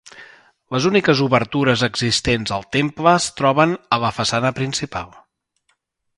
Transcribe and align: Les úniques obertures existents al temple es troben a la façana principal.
Les 0.75 0.85
úniques 0.89 1.19
obertures 1.25 1.83
existents 1.89 2.55
al 2.57 2.65
temple 2.77 3.13
es 3.19 3.29
troben 3.43 3.77
a 3.99 4.01
la 4.07 4.13
façana 4.21 4.53
principal. 4.63 5.15